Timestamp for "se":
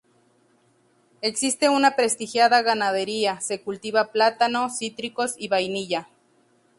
3.39-3.61